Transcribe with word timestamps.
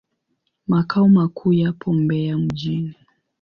Makao 0.67 1.09
makuu 1.09 1.53
yapo 1.53 1.93
Mbeya 1.93 2.37
mjini. 2.37 2.95